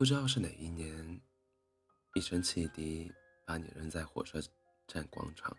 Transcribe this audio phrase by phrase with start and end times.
[0.00, 1.20] 不知道是哪一年，
[2.14, 3.12] 一声汽笛
[3.44, 4.40] 把你扔在火车
[4.86, 5.54] 站广场。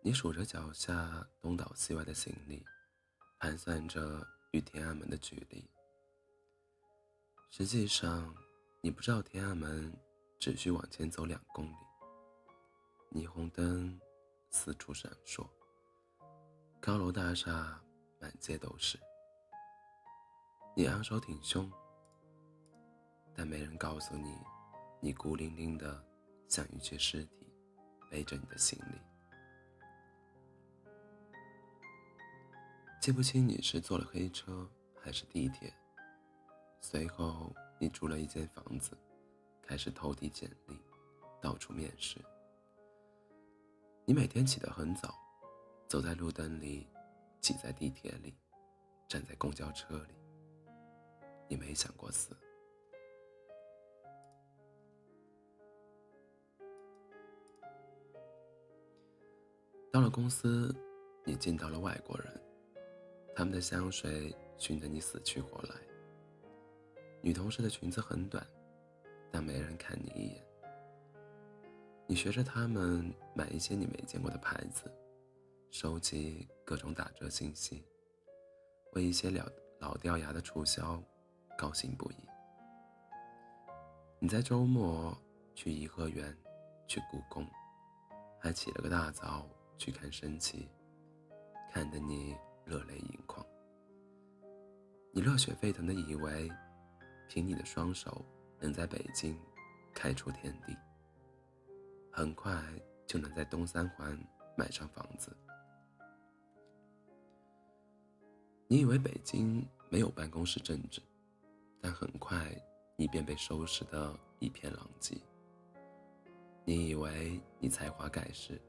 [0.00, 2.64] 你数着脚下东倒西歪的行李，
[3.40, 5.68] 盘算着与天安门的距离。
[7.50, 8.32] 实际上，
[8.80, 9.92] 你不知道天安门
[10.38, 11.76] 只需往前走两公里。
[13.10, 14.00] 霓虹灯
[14.50, 15.44] 四处闪烁，
[16.80, 17.82] 高楼大厦
[18.20, 18.96] 满街都是。
[20.76, 21.68] 你昂首挺胸。
[23.38, 24.36] 但没人告诉你，
[24.98, 26.04] 你孤零零的
[26.48, 27.46] 像一具尸体，
[28.10, 28.98] 背着你的行李。
[33.00, 34.68] 记不清你是坐了黑车
[35.00, 35.72] 还是地铁。
[36.80, 38.98] 随后，你租了一间房子，
[39.62, 40.76] 开始投递简历，
[41.40, 42.18] 到处面试。
[44.04, 45.14] 你每天起得很早，
[45.86, 46.88] 走在路灯里，
[47.40, 48.36] 挤在地铁里，
[49.06, 50.14] 站在公交车里。
[51.48, 52.36] 你没想过死。
[59.90, 60.74] 到了公司，
[61.24, 62.40] 你见到了外国人，
[63.34, 65.74] 他们的香水熏得你死去活来。
[67.22, 68.46] 女同事的裙子很短，
[69.32, 70.44] 但没人看你一眼。
[72.06, 74.92] 你学着他们买一些你没见过的牌子，
[75.70, 77.82] 收集各种打折信息，
[78.92, 79.46] 为一些老
[79.78, 81.02] 老掉牙的促销
[81.56, 82.16] 高兴不已。
[84.18, 85.16] 你在周末
[85.54, 86.36] 去颐和园，
[86.86, 87.46] 去故宫，
[88.38, 89.48] 还起了个大早。
[89.78, 90.68] 去看升旗，
[91.72, 93.46] 看得你热泪盈眶。
[95.12, 96.50] 你热血沸腾的以为，
[97.28, 98.22] 凭你的双手
[98.60, 99.38] 能在北京
[99.94, 100.76] 开出天地，
[102.12, 102.62] 很快
[103.06, 104.18] 就能在东三环
[104.56, 105.34] 买上房子。
[108.66, 111.00] 你以为北京没有办公室政治，
[111.80, 112.54] 但很快
[112.96, 115.16] 你便被收拾得一片狼藉。
[116.64, 118.60] 你以为你才华盖世。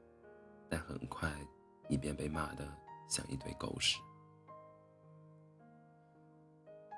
[0.70, 1.28] 但很快，
[1.88, 2.64] 你便被骂得
[3.08, 4.00] 像一堆狗屎。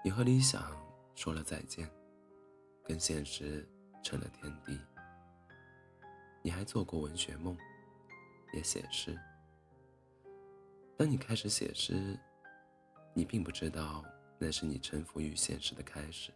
[0.04, 0.76] 你和理想
[1.14, 1.90] 说了再见，
[2.84, 3.66] 跟现实
[4.02, 4.78] 成了天地。
[6.42, 7.56] 你还做过文学梦，
[8.52, 9.18] 也写诗。
[10.98, 12.18] 当你开始写诗，
[13.14, 14.04] 你并不知道
[14.38, 16.30] 那是你臣服于现实的开始。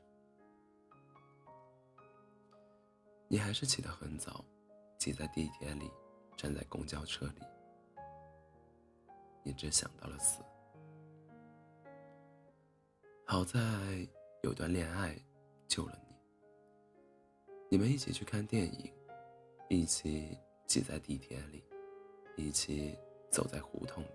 [3.29, 4.45] 你还是起得很早，
[4.97, 5.91] 挤在地铁里。
[6.37, 7.43] 站在公交车里，
[9.43, 10.43] 你只想到了死。
[13.25, 13.59] 好在
[14.43, 15.19] 有段恋爱
[15.67, 16.15] 救了你。
[17.69, 18.93] 你们一起去看电影，
[19.69, 21.65] 一起挤在地铁里，
[22.37, 22.97] 一起
[23.31, 24.11] 走在胡同里，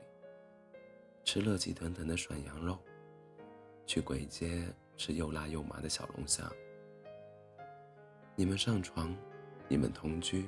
[1.25, 2.77] 吃热气腾腾的涮羊肉，
[3.85, 4.65] 去鬼街
[4.95, 6.49] 吃又辣又麻的小龙虾。
[8.35, 9.13] 你们上床，
[9.67, 10.47] 你们同居。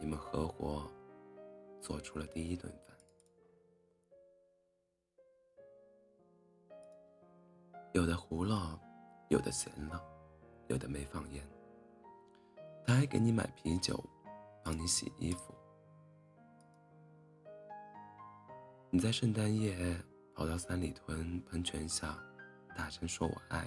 [0.00, 0.90] 你们合伙
[1.80, 2.96] 做出了第一顿饭，
[7.92, 8.78] 有的糊了，
[9.30, 10.02] 有的咸了，
[10.68, 11.42] 有的没放盐。
[12.86, 13.98] 他还给你买啤酒，
[14.62, 15.54] 帮你洗衣服。
[18.90, 19.98] 你在圣诞夜
[20.34, 22.18] 跑到三里屯喷泉下，
[22.76, 23.66] 大声说我爱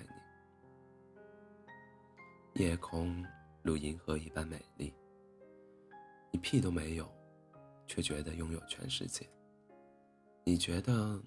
[2.54, 2.64] 你。
[2.64, 3.26] 夜空
[3.64, 4.94] 如银河一般美丽。
[6.38, 7.12] 你屁都没有，
[7.88, 9.28] 却觉得拥有全世界。
[10.44, 11.20] 你觉得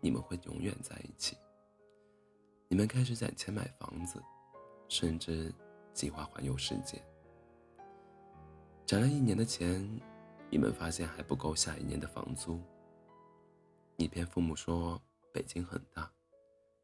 [0.00, 1.36] 你们会永远在一起？
[2.66, 4.22] 你们开始攒钱买房子，
[4.88, 5.54] 甚至
[5.92, 6.98] 计划环游世界。
[8.86, 9.86] 攒了一年的钱，
[10.48, 12.58] 你们发现还不够下一年的房租。
[13.96, 14.98] 你骗父母说
[15.30, 16.10] 北京很大，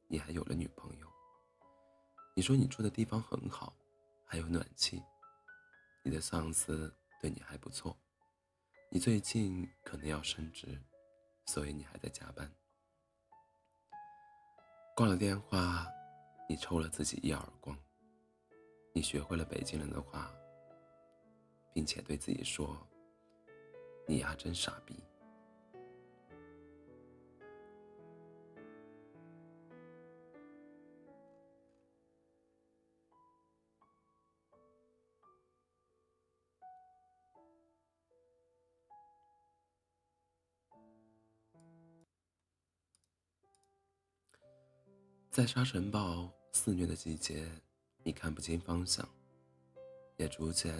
[0.06, 1.06] 你还有了女朋友。
[2.36, 3.74] 你说你住的地方很好，
[4.26, 5.02] 还有暖气。
[6.04, 6.94] 你的上司。
[7.20, 7.94] 对你还不错，
[8.88, 10.80] 你最近可能要升职，
[11.44, 12.50] 所以你还在加班。
[14.96, 15.86] 挂了电话，
[16.48, 17.76] 你抽了自己一耳光。
[18.92, 20.34] 你学会了北京人的话，
[21.74, 22.76] 并且对自己说
[24.08, 24.94] ：“你丫，真傻逼。”
[45.30, 47.48] 在沙尘暴肆虐的季节，
[48.02, 49.08] 你看不清方向，
[50.16, 50.74] 也逐渐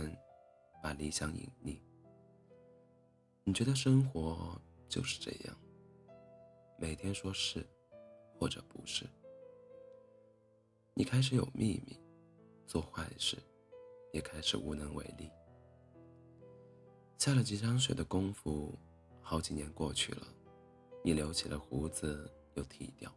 [0.83, 1.79] 把理想隐匿。
[3.45, 5.57] 你觉得生活就是这样，
[6.81, 7.65] 每天说是
[8.37, 9.07] 或者不是。
[10.95, 11.97] 你开始有秘密，
[12.67, 13.39] 做坏事，
[14.13, 15.31] 也开始无能为力。
[17.19, 18.77] 下了几场雪的功夫，
[19.23, 20.27] 好几年过去了，
[21.05, 23.15] 你留起了胡子又剃掉，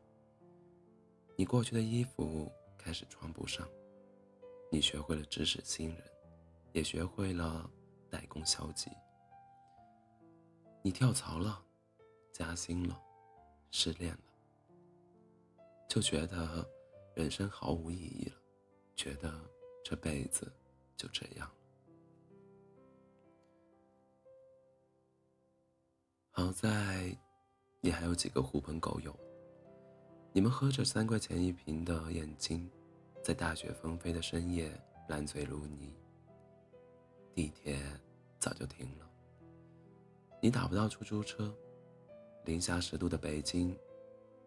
[1.43, 3.67] 你过去的衣服开始穿不上，
[4.71, 6.01] 你学会了指使新人，
[6.71, 7.69] 也学会了
[8.09, 8.89] 代工消极。
[10.81, 11.61] 你跳槽了，
[12.31, 12.97] 加薪了，
[13.71, 14.23] 失恋了。
[15.89, 16.65] 就觉得
[17.13, 18.37] 人生毫无意义了，
[18.95, 19.29] 觉得
[19.83, 20.49] 这辈子
[20.95, 21.55] 就这样了。
[26.31, 27.13] 好在
[27.81, 29.13] 你还有几个狐朋狗友，
[30.35, 32.67] 你们喝着三块钱一瓶的燕京，
[33.21, 34.71] 在大雪纷飞的深夜
[35.07, 35.95] 烂醉如泥。
[37.35, 37.79] 地铁
[38.39, 39.09] 早就停了，
[40.41, 41.55] 你打不到出租车，
[42.45, 43.77] 零下十度的北京，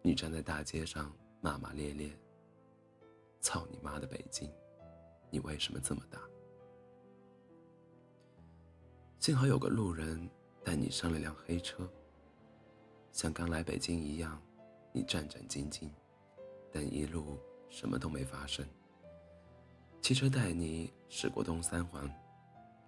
[0.01, 1.11] 你站在大街上。
[1.39, 2.11] 骂骂咧咧，
[3.39, 4.49] 操你妈的北京！
[5.29, 6.19] 你为什么这么大？
[9.19, 10.27] 幸好有个路人
[10.63, 11.87] 带你上了辆黑车，
[13.11, 14.41] 像刚来北京一样，
[14.97, 15.87] 你战战兢兢，
[16.71, 17.37] 但一路
[17.69, 18.65] 什么都没发生。
[20.01, 22.11] 汽车带你驶过东三环，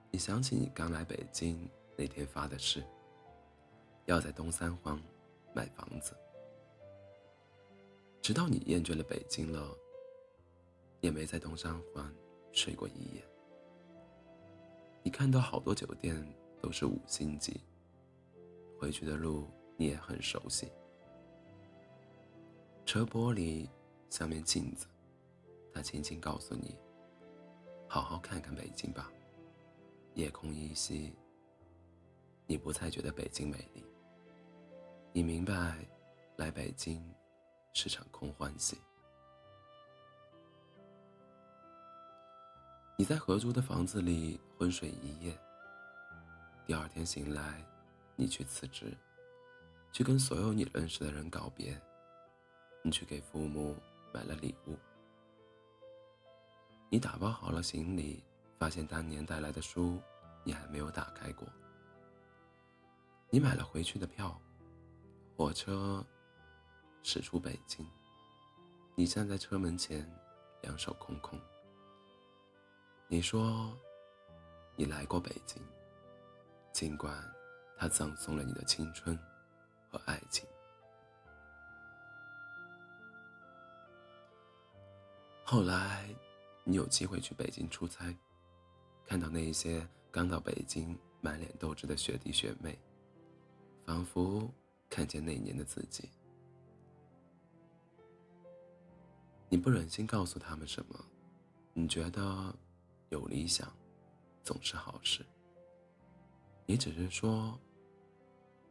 [0.09, 2.83] 你想起你刚来北京那天发的誓，
[4.05, 4.99] 要在东三环
[5.53, 6.15] 买房子。
[8.23, 9.77] 直到你厌倦了北京了，
[11.01, 12.11] 也没在东三环
[12.51, 13.23] 睡过一夜。
[15.03, 16.27] 你看到好多酒店
[16.59, 17.61] 都是五星级，
[18.79, 19.47] 回去的路
[19.77, 20.71] 你也很熟悉。
[22.89, 23.69] 车玻璃
[24.09, 24.87] 像面镜子，
[25.71, 26.75] 它轻轻告诉你：
[27.87, 29.11] 好好看看北京吧。
[30.15, 31.13] 夜空依稀，
[32.47, 33.85] 你不再觉得北京美丽。
[35.13, 35.87] 你明白，
[36.37, 36.99] 来北京。
[37.73, 38.75] 是场空欢喜。
[42.97, 45.39] 你在合租的房子里昏睡一夜，
[46.65, 47.63] 第二天醒来，
[48.15, 48.97] 你去辞职，
[49.91, 51.79] 去跟所有你认识的人告别，
[52.81, 53.75] 你去给父母
[54.13, 54.77] 买了礼物，
[56.89, 58.23] 你打包好了行李，
[58.57, 59.99] 发现当年带来的书
[60.43, 61.47] 你还没有打开过，
[63.29, 64.39] 你买了回去的票，
[65.35, 66.05] 火车。
[67.01, 67.87] 驶出北京，
[68.93, 70.05] 你站在车门前，
[70.61, 71.39] 两手空空。
[73.07, 73.73] 你说，
[74.75, 75.63] 你来过北京，
[76.73, 77.23] 尽管
[77.77, 79.17] 它葬送了你的青春
[79.89, 80.45] 和爱情。
[85.51, 86.07] 后来，
[86.63, 88.15] 你有机会去北京出差，
[89.03, 92.77] 看到那些刚到北京、满脸斗志的学弟学妹，
[93.83, 94.47] 仿佛
[94.91, 96.07] 看见那年的自己。
[99.49, 101.03] 你不忍心告诉他们什么，
[101.73, 102.55] 你觉得
[103.09, 103.75] 有理想
[104.43, 105.25] 总是好事。
[106.67, 107.59] 你只是说，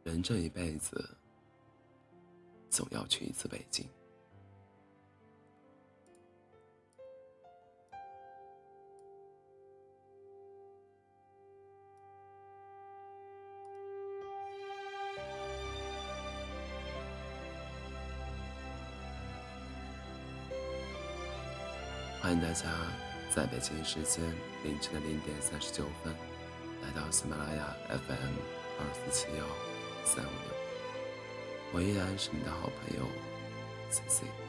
[0.03, 1.17] 人这一辈子
[2.69, 3.85] 总要去一次北京。
[22.29, 22.69] 欢迎大家
[23.31, 24.23] 在北京时间
[24.63, 26.13] 凌晨的零点三十九分，
[26.83, 28.35] 来到喜马拉雅 FM
[28.77, 29.43] 二四七幺
[30.05, 30.53] 三五六。
[31.73, 33.03] 我依然是你的好朋友
[33.89, 34.48] C C。